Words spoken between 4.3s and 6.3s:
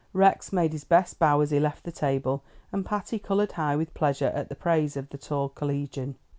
at the praise of the tall collegian.